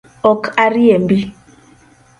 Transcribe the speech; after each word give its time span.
Ok 0.29 0.43
a 0.63 0.67
riembi. 0.75 1.19